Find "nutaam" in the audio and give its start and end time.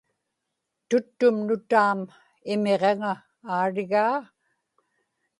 1.47-1.99